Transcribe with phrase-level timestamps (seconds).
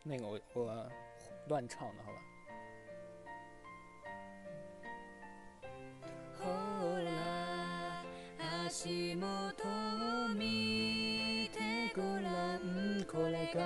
[0.02, 0.90] 那个我我
[1.48, 2.18] 乱唱的，好吧。
[6.38, 6.42] 后
[7.04, 8.02] 来，
[8.70, 9.20] 足元
[9.58, 9.60] を
[10.34, 12.58] 見てご覧、
[13.06, 13.60] これが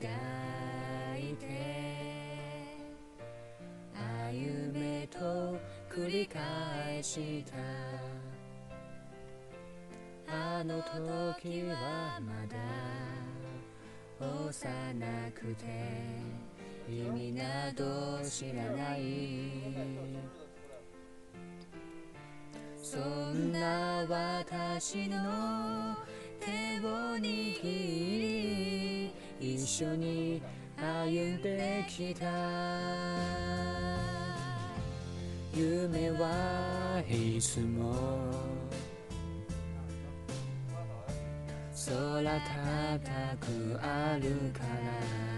[0.00, 1.46] 抱いて
[3.94, 5.56] 歩めと
[5.88, 7.58] 繰り返した
[10.34, 12.58] あの時はまだ
[14.26, 15.64] 幼くて
[16.90, 17.44] 意味な
[17.76, 20.47] ど知らない
[22.90, 25.94] そんな私の
[26.40, 30.40] 手を握り一緒に
[30.78, 32.24] 歩んできた
[35.54, 37.94] 夢はいつも
[41.74, 44.60] 空高くあるか
[45.32, 45.37] ら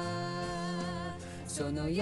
[1.51, 2.01] その優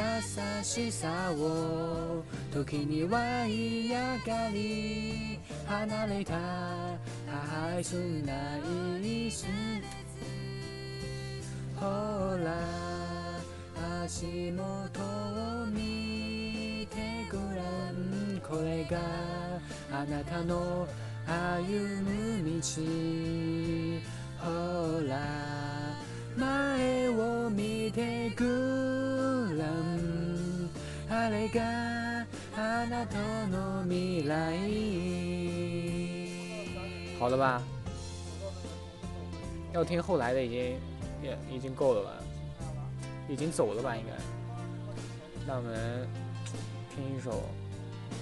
[0.61, 2.23] しさを
[2.53, 6.35] 時には嫌がり離れた
[7.65, 8.57] 愛すな
[9.01, 9.47] いす
[11.77, 11.87] ほ
[12.45, 12.61] ら
[14.03, 17.61] 足元を見てごら
[17.91, 18.99] んこれが
[19.91, 20.87] あなたの
[21.25, 22.81] 歩む道
[24.45, 25.19] ほら
[26.37, 28.78] 前を見てく
[37.19, 37.61] 好了吧，
[39.73, 40.59] 要听后来的已经
[41.21, 42.09] 也已经够了吧，
[43.29, 44.13] 已经走了吧应该。
[45.45, 46.07] 那我们
[46.95, 47.43] 听一首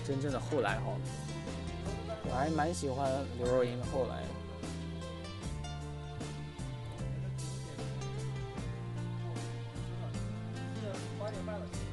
[0.05, 0.97] 真正的后来好了。
[2.29, 4.26] 我还蛮喜欢刘若英的后来。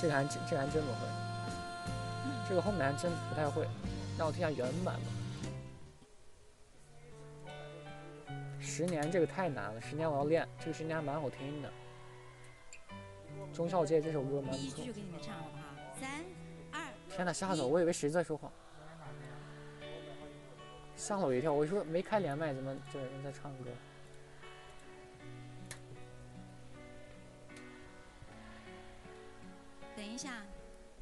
[0.00, 0.98] 这个还真，这个还真不会。
[2.48, 3.62] 这个后面还真不太会，
[4.18, 5.02] 让我听下原版吧。
[8.60, 10.46] 十年这个太难了，十年我要练。
[10.58, 11.70] 这个十年还蛮好听的。
[13.52, 14.58] 钟孝介这首歌蛮不错。
[14.58, 15.64] 继续给你们唱好不好？
[15.98, 16.24] 三
[16.70, 16.88] 二。
[17.10, 17.68] 天哪，吓死我！
[17.68, 18.50] 我以为谁在说谎。
[20.94, 23.70] 吓了我一跳，我说没开连麦，怎么这人在唱歌？
[29.96, 30.42] 等一下。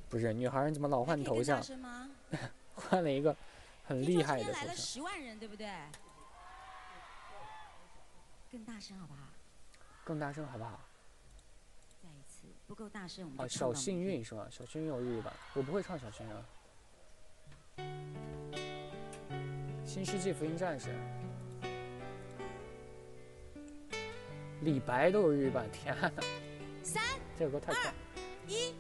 [0.08, 1.60] 不是，女孩你怎么老换头像？
[2.75, 3.37] 换了一个，
[3.84, 4.75] 很厉害的头像。
[4.76, 5.66] 十万人对不对？
[8.50, 9.20] 更大声好不好？
[10.02, 10.81] 更大声好不好？
[12.72, 13.49] 不够大声我们、啊！
[13.49, 14.46] 小幸运是吧？
[14.49, 16.25] 小幸运有日语版，我不会唱小幸
[17.76, 18.64] 运。
[19.84, 20.94] 新世纪福音战士，
[24.61, 25.93] 李白都有日语版，天！
[26.84, 27.02] 三
[27.37, 27.93] 这首歌二
[28.46, 28.73] 一，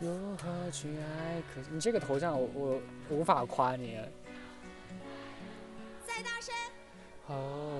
[0.00, 1.40] 如何去爱？
[1.54, 4.00] 可你这个头像，我我无法夸你。
[6.04, 6.52] 再大声。
[7.24, 7.71] 好。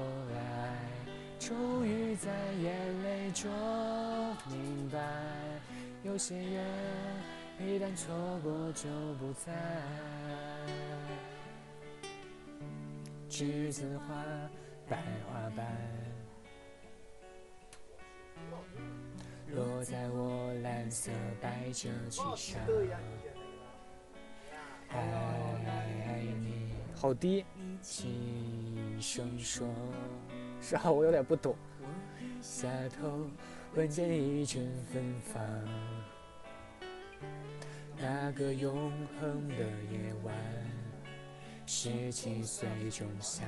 [1.53, 2.31] 终于在
[2.63, 3.53] 眼泪中
[4.51, 4.99] 明白，
[6.03, 6.65] 有些人
[7.61, 8.89] 一旦错过就
[9.19, 9.53] 不再。
[13.29, 14.15] 栀子花
[14.89, 14.97] 白
[15.29, 15.67] 花瓣，
[19.55, 22.61] 落在我蓝色百褶裙上。
[24.89, 27.45] 爱你，好低，
[27.83, 29.67] 轻声说。
[30.65, 31.57] 是啊，我有点不懂。
[32.41, 32.69] 下
[33.01, 33.27] 头
[33.75, 35.45] 闻见一阵芬芳，
[37.99, 40.33] 那个永恒的夜晚，
[41.67, 43.43] 十七岁仲夏，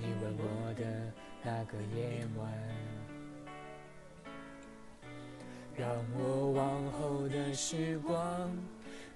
[0.00, 1.12] 你吻我的
[1.44, 2.52] 那个夜晚，
[5.76, 8.50] 让我往后的时光，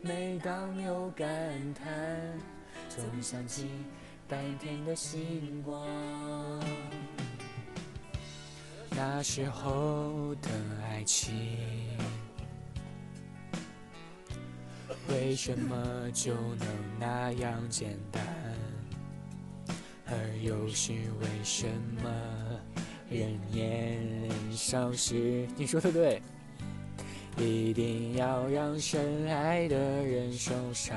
[0.00, 1.26] 每当有感
[1.74, 1.84] 叹，
[2.88, 3.68] 总想起。
[4.26, 5.78] 当天的星光，
[8.90, 10.48] 那时候的
[10.82, 11.58] 爱情，
[15.10, 16.66] 为什么就能
[16.98, 18.22] 那样简单？
[20.06, 21.66] 而又是为什
[22.02, 22.10] 么，
[23.10, 23.98] 人年
[24.50, 26.22] 少时，你说的对，
[27.36, 30.96] 一定要让深爱的人受伤。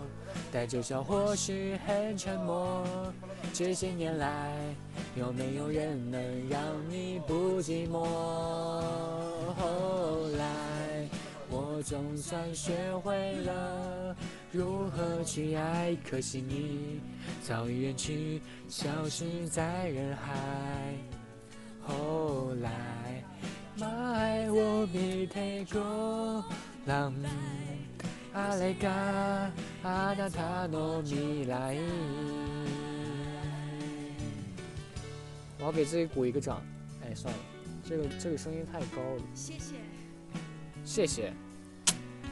[0.51, 2.83] 带着笑，或许很沉默。
[3.53, 4.51] 这些年来，
[5.15, 8.03] 有没有人能让你不寂寞？
[9.53, 11.07] 后来，
[11.49, 14.15] 我总算学会了
[14.51, 16.99] 如何去爱，可惜你
[17.41, 20.33] 早已远去，消失在人海。
[21.87, 23.23] 后来，
[23.77, 26.43] 妈还我碧海和
[26.85, 27.70] 蓝天。
[28.33, 29.51] 塔
[30.67, 31.75] 诺米莱。
[35.59, 36.61] 我要给自己鼓一个掌。
[37.03, 37.39] 哎，算了，
[37.85, 39.21] 这个这个声音太高了。
[39.35, 39.75] 谢谢，
[40.85, 41.33] 谢谢，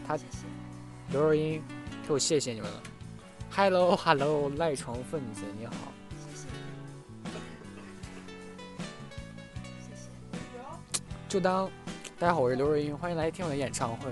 [0.08, 0.18] 他，
[1.12, 1.62] 刘若英
[2.06, 2.82] 替我谢谢你们了。
[3.52, 5.74] Hello，Hello，赖床分子你好。
[11.28, 11.66] 就当
[12.18, 14.12] 大家好，我是刘若英，欢迎来听我的演唱会。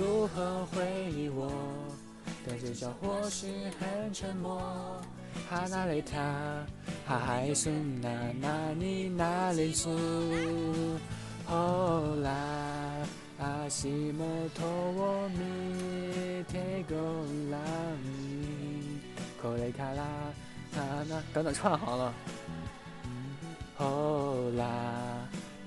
[0.00, 0.82] 如何回
[1.14, 1.46] 忆我？
[2.46, 4.56] 的嘴角或许很沉默。
[5.50, 6.16] 哈那雷塔
[7.06, 7.68] 哈海苏
[8.00, 8.08] 娜
[8.40, 9.90] 那尼那雷斯，
[11.44, 12.32] 后来
[13.40, 16.96] 阿西莫托，我明天够
[17.50, 17.58] 了。
[19.42, 20.08] 科雷卡拉
[20.74, 22.14] 那那，等等，串好了。
[23.76, 24.64] 后来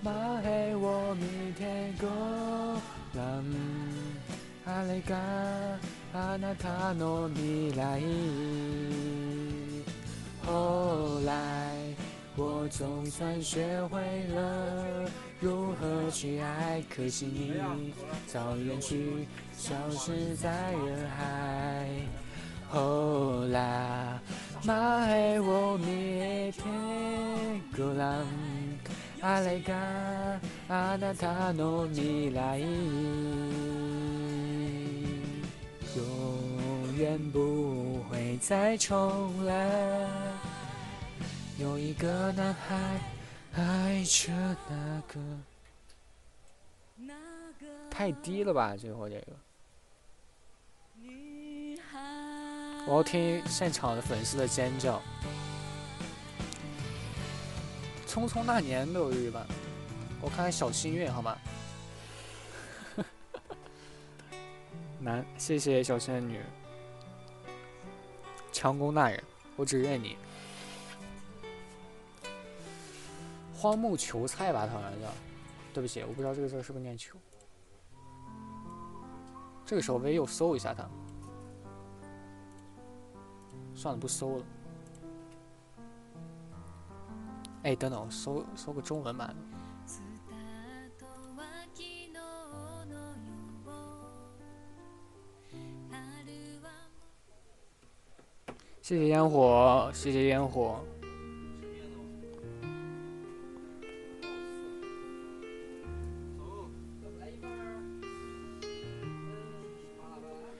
[0.01, 0.11] 马
[0.43, 2.07] 黑我明天够
[3.13, 3.43] 了。
[10.45, 11.77] 后来，
[12.37, 14.01] 我总算学会
[14.33, 15.09] 了
[15.41, 17.53] 如何去爱，可惜你
[18.25, 21.87] 早已远去，消失在人海。
[22.69, 24.17] 后来，
[24.63, 28.17] 马海我明天过来，
[29.21, 29.73] 阿雷嘎
[30.69, 32.61] 阿那塔诺米莱。
[37.03, 40.07] 远不会再重来。
[41.59, 42.77] 有一个男孩
[43.55, 44.31] 爱着
[44.69, 45.21] 那个。
[47.91, 49.27] 太低了吧，最后这个。
[52.87, 55.01] 我要听现场的粉丝的尖叫。
[58.09, 59.45] 《匆匆那年》都有预判，
[60.21, 61.37] 我看看《小心愿》好吗？
[65.01, 66.39] 男，谢谢小仙女。
[68.53, 69.21] 强攻大人，
[69.57, 70.15] 我只认你。
[73.55, 75.07] 荒木求菜吧，他好像叫。
[75.73, 77.17] 对不起，我不知道这个字是不是念求。
[79.65, 80.87] 这个时候背又搜一下他。
[83.73, 84.45] 算了，不搜了。
[87.63, 89.52] 哎，等等，我搜搜个中文版的。
[98.83, 100.77] 谢谢烟火，谢谢烟火。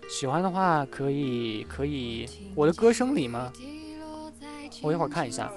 [0.07, 2.25] 喜欢的话可以可以，
[2.55, 3.51] 我的歌声里吗？
[4.81, 5.51] 我一会儿看一下，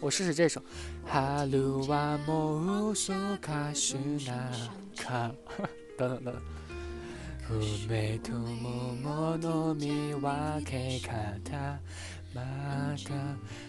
[0.00, 0.60] 我试试这首。
[1.06, 4.50] 哈喽，哇莫乌苏卡什纳，
[4.96, 5.30] 卡，
[5.96, 6.59] 等等等等。
[7.58, 8.36] 全部
[9.02, 11.00] も飲み分け
[11.44, 11.58] た
[12.32, 12.94] まま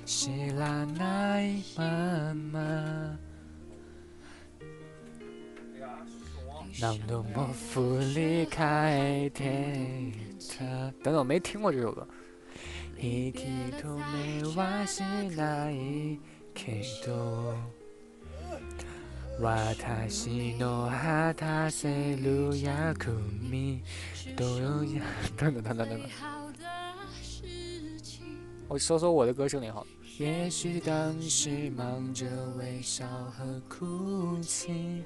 [0.06, 3.18] 知らないまま
[6.80, 10.12] 何度も振り返って
[10.60, 10.92] た。
[11.04, 12.08] 等等，我没听过这首歌。
[13.00, 13.46] 一体
[13.82, 16.20] と見えない
[16.54, 17.81] けど。
[19.42, 23.10] 瓦塔西诺哈他塞路亚库
[23.50, 23.82] 米
[24.38, 24.86] 都有。
[25.36, 26.02] 等等等等等等，
[28.68, 29.86] 我说说我的歌声里好。
[30.20, 33.04] 也许当时忙着微笑
[33.36, 35.04] 和哭泣，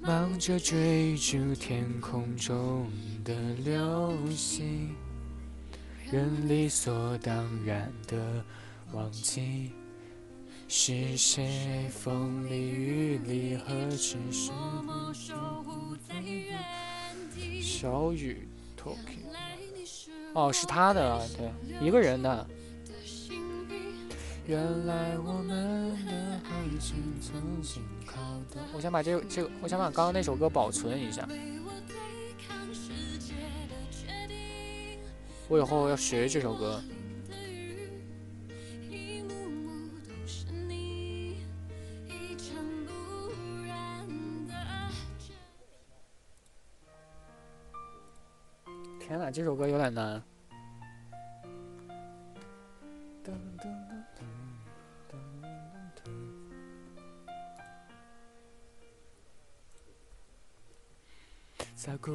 [0.00, 2.90] 忙着追逐天空中
[3.24, 3.32] 的
[3.64, 4.90] 流星，
[6.10, 8.44] 人理所当然的
[8.92, 9.70] 忘记。
[10.72, 14.54] 是谁风里雨里和情深？
[17.60, 18.46] 小雨
[18.76, 20.32] ，Talking。
[20.32, 21.50] 哦，是他的，对，
[21.84, 22.46] 一个人的。
[24.46, 25.92] 原来我们
[28.72, 31.28] 我先把这个这，个我想把刚刚那首歌保存一下。
[35.48, 36.80] 我以后要学这首歌。
[49.10, 50.22] 天哪，这首歌有点难。
[53.24, 53.68] 等等，这
[61.90, 62.14] 首歌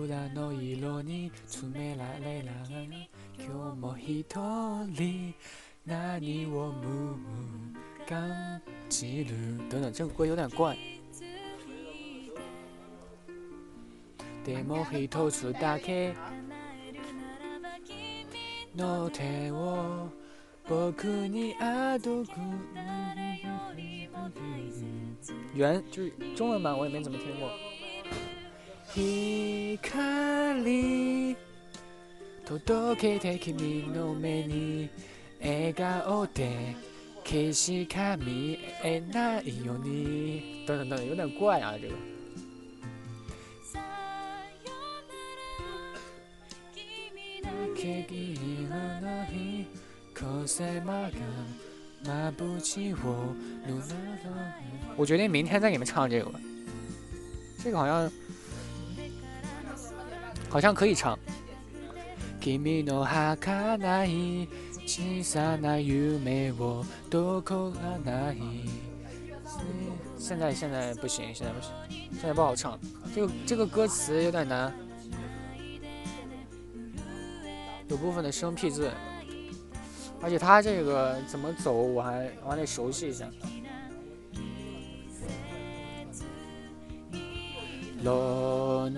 [10.26, 10.78] 有点怪。
[25.56, 27.50] 原就是中文版，我也没怎么听过。
[28.94, 29.04] 等
[32.66, 33.06] 等
[40.66, 42.15] 等等，有点怪啊，这个。
[48.70, 49.26] 那
[54.98, 56.26] 我决定明天再给你们唱这个。
[56.30, 56.40] 吧，
[57.64, 58.12] 这个好像，
[60.50, 61.16] 好像可以唱。
[70.18, 71.72] 现在现在不行，现在不行，
[72.14, 72.80] 现在不好唱。
[73.14, 74.74] 这个这个歌词有点难。
[77.88, 78.90] 有部分的生僻字，
[80.22, 83.28] 而且它这个怎么走，我还我还得熟悉一下。
[88.08, 88.90] 我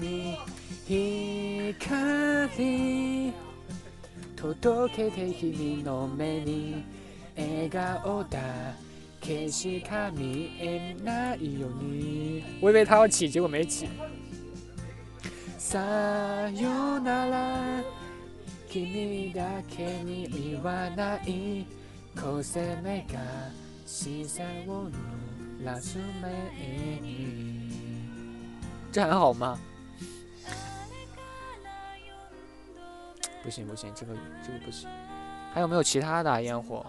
[0.00, 0.34] 以
[12.72, 13.86] 为他要起，结果没起。
[15.66, 16.46] 这还
[29.10, 29.58] 好吗？
[33.42, 34.14] 不行不行，这个
[34.46, 34.88] 这个不行。
[35.54, 36.84] 还有没有其他的烟火？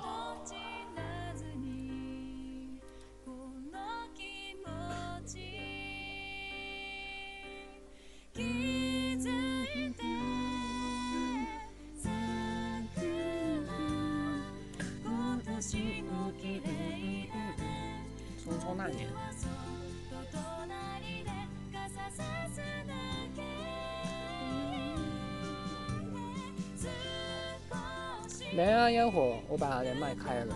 [28.56, 30.56] 连啊烟火，我把连麦开了，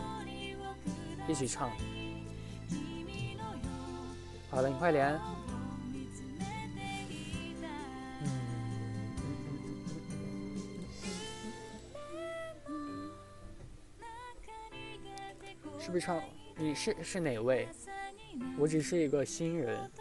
[1.28, 1.70] 一起唱。
[4.50, 5.20] 好了，你快连。
[9.22, 9.60] 嗯。
[15.78, 16.22] 是不是唱？
[16.56, 17.68] 你是是哪位？
[18.58, 19.92] 我只是一个新人，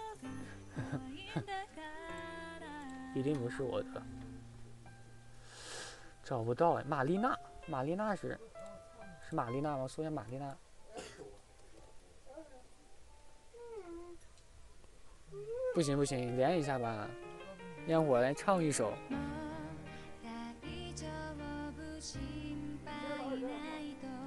[3.17, 3.89] 一定不是我的，
[6.23, 7.35] 找不到哎，玛丽娜。
[7.71, 8.39] 玛丽娜是，
[9.29, 9.87] 是玛丽娜吗？
[9.87, 10.57] 说一下玛丽娜。
[15.75, 17.07] 不行不行，连一下吧。
[17.87, 18.93] 让我来唱一首《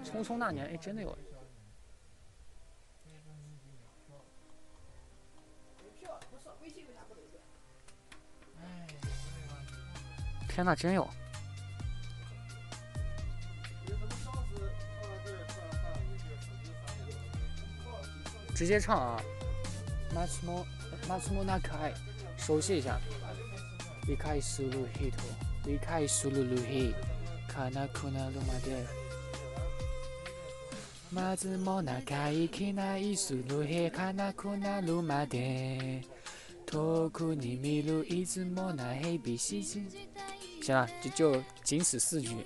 [0.04, 0.68] 匆匆那年》。
[0.74, 1.18] 哎，真的有！
[10.48, 11.08] 天哪，真有！
[18.62, 19.20] 直接唱啊，
[20.14, 20.64] マツモ
[21.08, 21.74] マツモ那か
[22.38, 23.00] 熟悉一下。
[24.08, 25.18] リカイスルヘト
[25.66, 26.94] リカイスルルヘ
[27.48, 28.60] カナコナルマ
[31.40, 36.04] デマなかいきないスルヘカナコナルマデ
[36.68, 39.82] トクニミルイズモナヘビシチ。
[40.62, 42.46] 行了，这就仅此四句。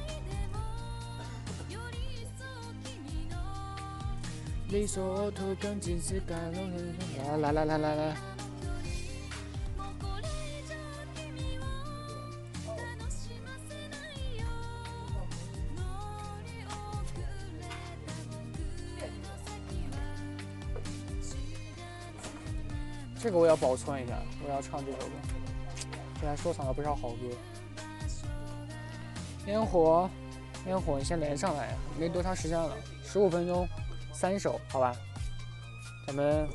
[7.41, 8.15] 来来来来来！
[23.19, 25.03] 这个我要保存一下，我要唱这首歌。
[26.13, 27.17] 现在收藏了不少好歌。
[29.47, 30.09] 烟火，
[30.65, 31.73] 烟火，你先连上来呀！
[31.99, 33.67] 没多长时间了，十五分钟。
[34.21, 34.95] 三首，好吧，
[36.05, 36.47] 咱们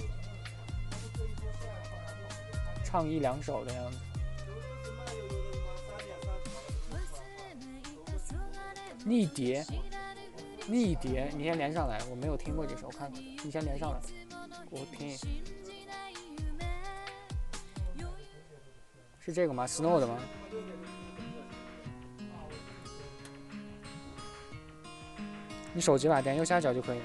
[2.85, 3.99] 唱一两首的样子。
[9.05, 9.65] 逆蝶，
[10.69, 13.99] 逆蝶，你先连上来，我没有听过这首，我看看，你先连上来，
[14.71, 15.19] 我听，
[19.19, 20.17] 是这个吗？Snow 的吗？
[25.75, 27.05] 你手机吧，点右下角就可以了。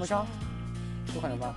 [0.02, 0.26] 么着？
[1.12, 1.54] 不可能吧！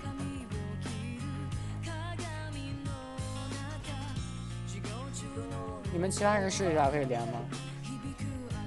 [5.94, 7.34] 你们其他人试一下可以连吗？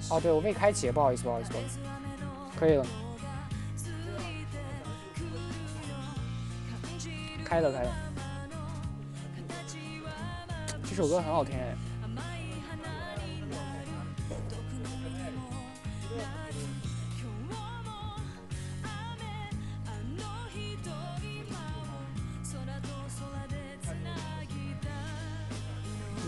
[0.08, 1.50] 哦，对，我未开启，不好意思，不好意思，
[2.58, 2.86] 可以了。
[7.44, 7.90] 开了，开了。
[10.88, 11.75] 这首歌很好听哎。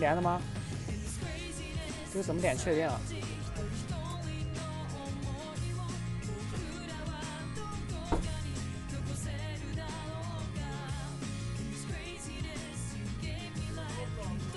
[0.08, 0.40] 来了吗？
[2.10, 2.98] 这个怎么点确定啊？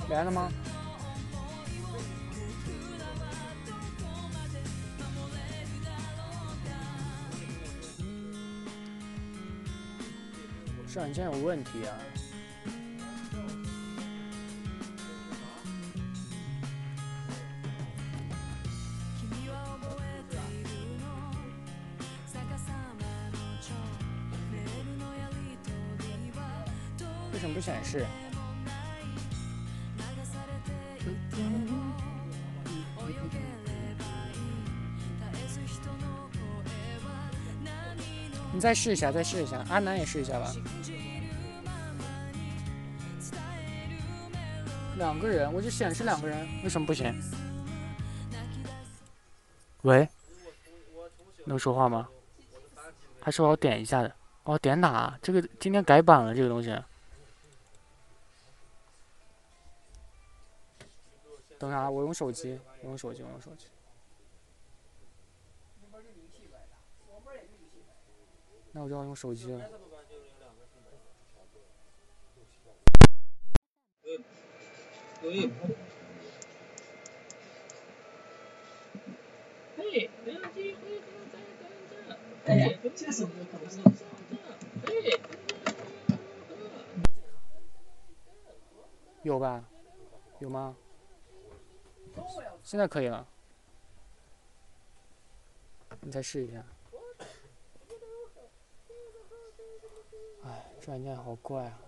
[0.08, 0.50] 了吗？
[10.94, 12.21] 这软件有问题啊！
[27.92, 28.06] 是。
[38.54, 40.54] 你再试一下，再试一下，阿南也试一下吧。
[44.98, 47.14] 两个人，我就显示两个人，为什么不行？
[49.82, 50.08] 喂，
[51.46, 52.08] 能说话吗？
[53.20, 54.16] 还是我要点一下的？
[54.44, 55.14] 哦，点哪？
[55.22, 56.74] 这个今天改版了，这个东西。
[61.62, 61.88] 等啥？
[61.88, 63.68] 我用手机，我用手机，我用手机。
[68.72, 69.52] 那我就要用手机。
[69.52, 69.70] 了。
[89.24, 89.64] 有吧？
[90.40, 90.76] 有吗？
[92.64, 93.26] 现在可以了，
[96.02, 96.64] 你再试一下。
[100.44, 101.80] 哎，这软件好怪啊。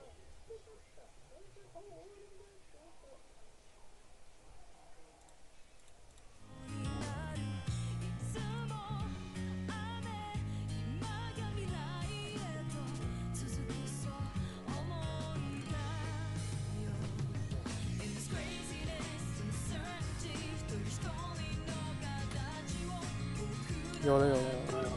[24.06, 24.92] 有了有了有了。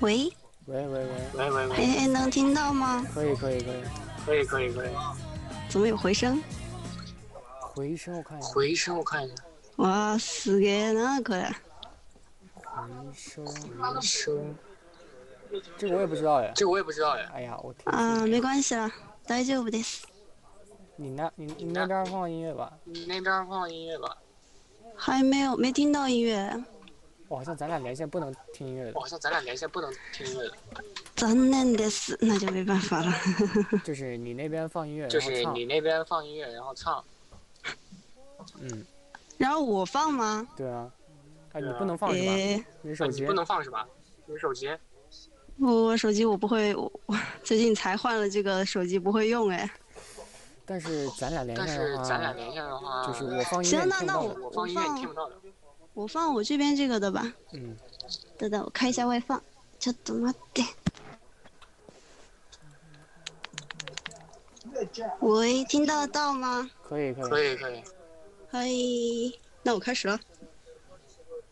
[0.00, 0.24] 喂。
[0.66, 1.08] 喂喂喂。
[1.36, 1.76] 喂喂喂。
[1.76, 3.06] 哎哎，能听到吗？
[3.14, 3.84] 可以可以可以。
[4.24, 4.90] 可以可以可以。
[5.68, 6.42] 怎么有回声？
[7.60, 8.46] 回声，我看一下。
[8.48, 9.34] 回声，我看一下。
[9.76, 11.44] 哇，死给那个！
[12.52, 14.54] 回声，回声。
[15.78, 16.50] 这我也不知道呀。
[16.54, 17.30] 这我也不知道呀。
[17.32, 17.84] 哎呀，我听。
[17.92, 18.90] 啊，没关系了，
[19.26, 20.04] 大丈夫的事。
[20.96, 22.72] 你那，你你那边放音乐吧。
[22.84, 24.16] 你那边放音乐吧。
[24.96, 26.60] 还没有，没听到音乐。
[27.36, 29.00] 好像咱俩连线不能听音乐的。
[29.00, 30.54] 好像咱俩连线不能听音乐的。
[31.16, 33.12] 真的是，那就没办法了。
[33.84, 37.02] 就是你那边放音乐，就是你那边放音乐然后唱。
[38.60, 38.84] 嗯。
[39.36, 40.46] 然后我放吗？
[40.56, 40.90] 对啊，
[41.52, 42.64] 啊你不能放是吧？
[42.82, 43.86] 你手机不能放是吧？
[44.26, 44.68] 你手机？
[45.60, 46.90] 我我手机我不会，我
[47.42, 49.68] 最近才换了这个手机不会用哎。
[50.66, 55.36] 但是咱俩连线的话，但是咱俩连线的话，就是我放音乐那那我我放音乐听不到的。
[55.94, 57.32] 我放我这边这个的吧。
[57.52, 57.74] 嗯。
[58.36, 59.40] 等等，我开一下外放。
[59.78, 60.62] ちょっとまって。
[65.20, 66.68] 喂，听得到吗？
[66.82, 67.82] 可以可以可以
[68.50, 69.30] 可以。
[69.30, 70.18] 嗨，那我开始了。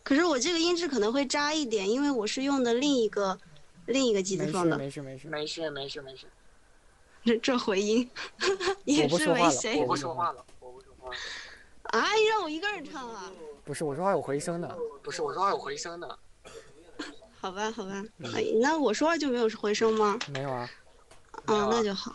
[0.03, 3.39] 可是我这个音质可能会渣一点，因为我是用的另一个
[3.85, 4.77] 另一个机子放的。
[4.77, 6.25] 没事没事没事没事没事。
[7.23, 8.09] 这这回音。
[8.83, 11.09] 也是说话我不说话了，我不说话。
[11.83, 13.29] 姨 让我一个人唱啊！
[13.65, 14.77] 不是，我说话有回声的。
[15.01, 16.19] 不是，我说话有回声的。
[17.39, 18.03] 好吧，好吧。
[18.35, 20.17] 哎，那我说话就没有回声吗？
[20.33, 20.69] 没有啊。
[21.45, 22.11] 啊，那就好。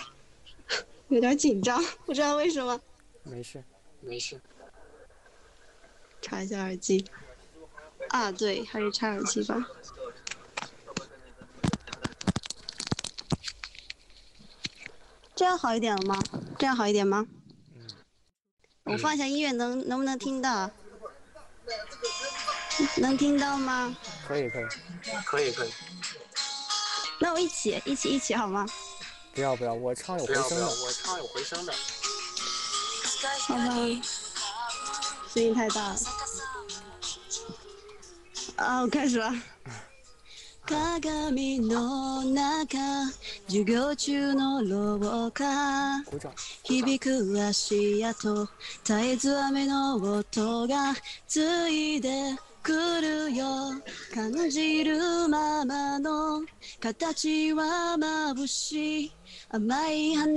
[1.09, 2.79] 有点紧张，不知道为什么。
[3.23, 3.63] 没事，
[4.01, 4.41] 没事。
[6.21, 7.05] 插一下耳机。
[8.09, 9.67] 啊，对，还是插耳机吧。
[15.35, 16.21] 这样好一点了吗？
[16.59, 17.27] 这样好一点吗？
[18.91, 20.71] 我放一下音乐，能能不能听到？
[22.97, 23.95] 能听到吗？
[24.27, 24.65] 可以可以
[25.27, 25.71] 可以可以。
[27.21, 28.67] 那我一起一起一起好吗？
[29.35, 30.67] 不要不要，我唱有回声的。
[30.67, 31.73] 我唱有回声的。
[33.41, 33.65] 好吧。
[35.35, 35.97] 声音太大了。
[38.57, 39.35] 啊，我开始了。
[40.69, 42.77] 鏡の中
[43.47, 46.03] 授業中の廊下
[46.65, 48.47] 響く足跡
[48.85, 50.93] 絶えず雨の音が
[51.27, 52.11] ついで
[52.63, 53.47] くるよ
[54.15, 54.99] 感じる
[55.31, 56.43] ままの
[56.81, 59.13] 形は眩しい
[59.51, 60.29] 甘い花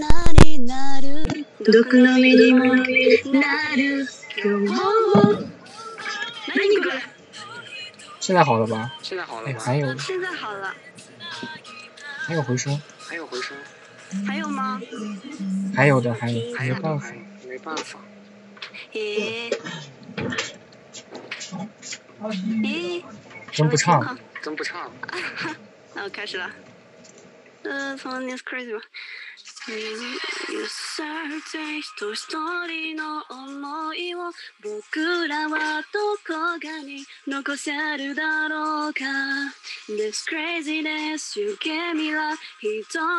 [0.46, 1.26] になる
[1.66, 4.08] 毒の実にもなる
[4.42, 5.48] 今日も何こ
[6.56, 7.11] れ
[8.22, 8.94] 现在好了吧？
[9.02, 9.58] 现在好了吧？
[9.98, 10.76] 现在好了。
[12.28, 12.80] 还有回声。
[13.10, 13.58] 还有回声。
[14.28, 14.80] 还有吗？
[15.76, 17.12] 还有的，还有还有办法，
[17.48, 18.00] 没办法。
[18.94, 19.50] 咦？
[22.30, 23.04] 咦？
[23.52, 24.20] 真不唱？
[24.44, 24.92] 真不唱？
[25.96, 26.52] 那我开始了。
[27.64, 28.86] 嗯，从《o u r Crazy》吧。
[30.68, 32.28] さって人一
[32.68, 34.22] 人の思いを
[34.64, 35.86] 僕らはど
[36.26, 39.02] こかに残せるだろうか
[39.88, 41.70] This craziness 一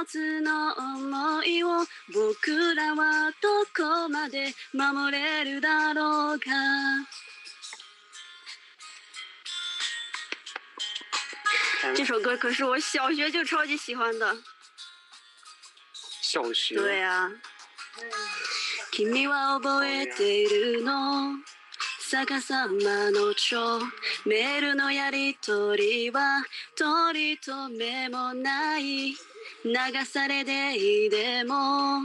[0.08, 1.68] つの思いを
[2.12, 3.62] 僕らはど
[4.02, 6.46] こまで守れるだろうか
[11.96, 14.36] 这首歌可是我小学就超级喜欢的。
[16.32, 16.76] 小学。
[16.80, 17.28] 对啊。
[18.90, 21.36] 君は覚えているの
[22.10, 23.80] 逆さまの蝶
[24.24, 26.42] メールのやりとりは
[26.78, 29.14] 取り留めもない流
[30.10, 31.98] されていいでも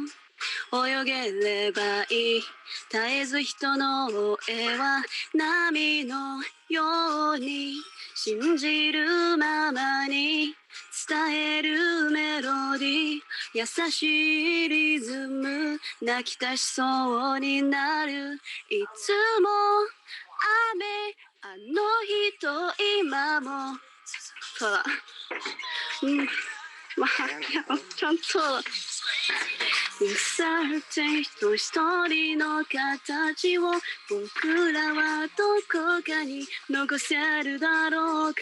[0.74, 2.42] 泳げればいい
[2.92, 5.02] 絶えず人の声は
[5.34, 7.74] 波のように
[8.16, 10.54] 信じるままに
[11.10, 13.20] 伝えるメロディー
[13.54, 18.40] 優しいリズム泣き出しそうになるい
[18.94, 19.48] つも
[20.76, 22.48] 雨あの日と
[23.00, 23.78] 今も
[24.58, 24.84] そうだ
[26.04, 26.18] うん
[26.98, 27.08] まあ
[27.96, 28.24] ちゃんと
[30.06, 33.64] 腐って人一人の形を
[34.08, 38.42] 僕らはどこかに残せるだろうか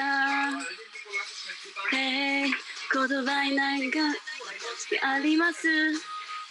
[1.93, 2.51] Hey
[2.93, 3.99] 言葉に何か
[5.01, 5.63] あります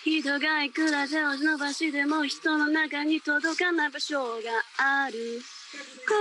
[0.05, 5.41] 人がいくら手を伸ばしても人の中に届かない場所がある
[6.07, 6.15] 声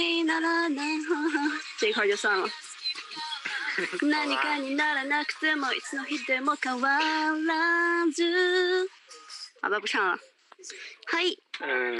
[0.00, 0.98] にならない
[4.02, 7.32] 何かにならなくてもいつの日でも変わら
[8.10, 8.90] ず
[9.62, 10.20] あばぶさん
[11.06, 11.36] はい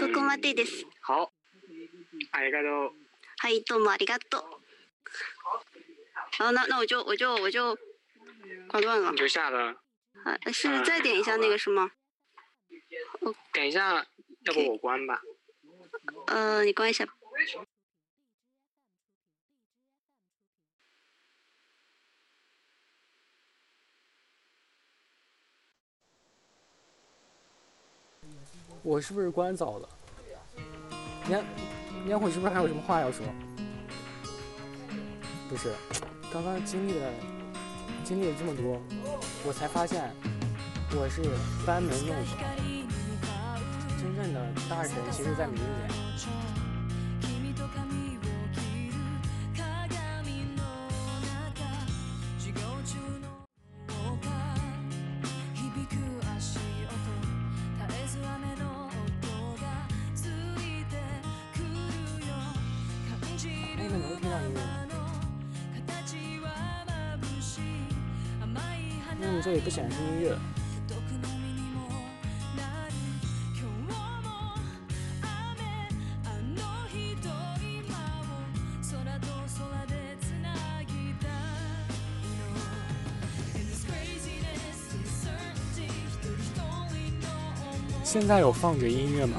[0.00, 1.28] ここまでですあ
[2.42, 2.92] りがとう
[3.38, 4.60] はいどうもありがとう
[6.44, 7.78] あな那我お我就お、じょ、
[8.70, 9.76] 断了留下了
[10.24, 11.90] 啊，是再点一下那个是吗？
[13.20, 13.96] 哦，等一下，
[14.44, 15.20] 要不我关吧。
[16.26, 17.06] 呃，你关一下。
[28.82, 29.88] 我是不是关早了？
[31.30, 31.44] 烟
[32.06, 33.24] 烟火是不是还有什么话要说？
[35.48, 35.74] 不是，
[36.32, 37.37] 刚刚经历了。
[38.08, 38.80] 经历了这么多，
[39.46, 40.10] 我才发现
[40.96, 41.20] 我是
[41.66, 42.38] 班门弄斧。
[43.98, 46.57] 真正的大神，其实在民间。
[69.70, 70.36] 显示音乐。
[88.04, 89.36] 现在有放着音乐吗？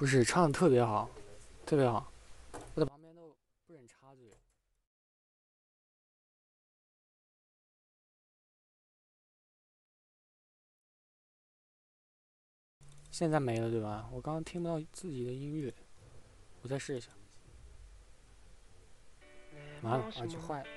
[0.00, 1.10] 不是唱的特别好，
[1.66, 2.10] 特别好，
[2.74, 3.36] 我在旁边都
[3.66, 4.30] 不忍插嘴。
[13.10, 14.08] 现在没了对吧？
[14.14, 15.70] 我刚刚听不到自己的音乐，
[16.62, 17.10] 我再试一下。
[19.82, 20.70] 完了，耳机坏了。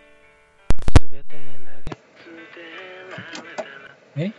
[4.15, 4.33] 哎？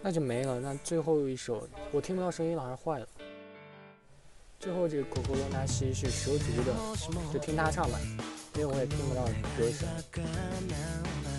[0.05, 0.59] 那就没了。
[0.59, 3.07] 那最后一首我听不到声音了，还是坏了。
[4.59, 6.73] 最后这个狗狗罗纳西是蛇足的，
[7.33, 7.97] 就听他唱吧，
[8.53, 11.34] 因为我也听不到歌声。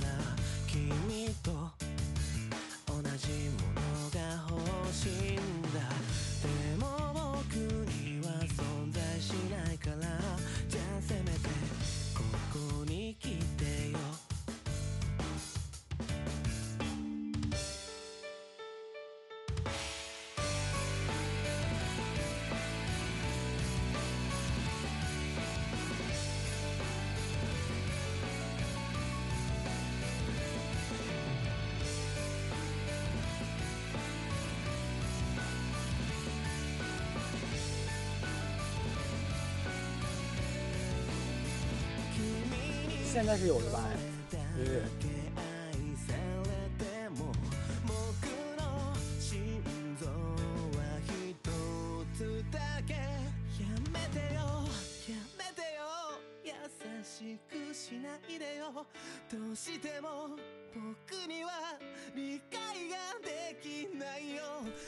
[43.17, 43.83] 现在是有的吧，
[44.31, 44.83] 音乐。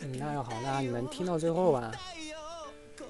[0.02, 1.90] 嗯，那就好，那你们听到最后吧，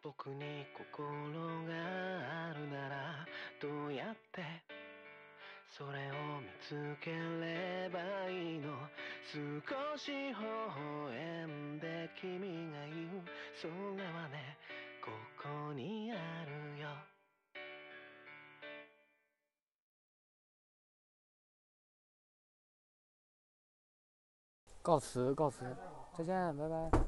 [0.00, 1.04] 僕に心
[1.66, 1.74] が
[2.48, 3.26] あるなら
[3.60, 4.42] どうやって
[5.68, 7.98] それを見つければ
[8.30, 8.72] いいの
[9.26, 13.24] 少し微笑んで君が言う
[24.80, 25.76] 告辞，告辞，
[26.16, 27.07] 再见，拜拜。